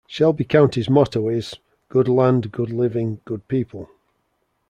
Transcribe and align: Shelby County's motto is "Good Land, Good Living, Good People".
Shelby 0.07 0.45
County's 0.45 0.89
motto 0.89 1.27
is 1.29 1.57
"Good 1.87 2.07
Land, 2.07 2.51
Good 2.51 2.71
Living, 2.71 3.21
Good 3.23 3.47
People". 3.47 3.87